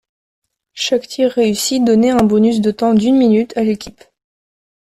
Chaque 0.73 1.05
tir 1.07 1.29
réussi 1.29 1.79
donnait 1.79 2.09
un 2.09 2.23
bonus 2.23 2.59
de 2.59 2.71
temps 2.71 2.95
d'une 2.95 3.19
minute 3.19 3.55
à 3.55 3.61
l'équipe. 3.63 4.03